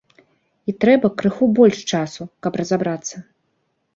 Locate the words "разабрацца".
2.61-3.15